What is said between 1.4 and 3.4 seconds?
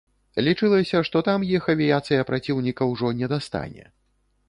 іх авіяцыя праціўніка ўжо не